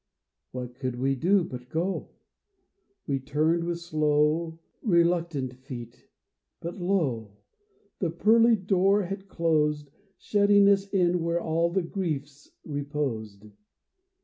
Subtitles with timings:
[0.51, 2.09] What could we do but go?
[3.05, 6.07] We turned with slow, reluctant feet,
[6.59, 7.37] but lo!
[7.99, 13.45] The pearly door had closed, Shutting us in where all the Griefs reposed.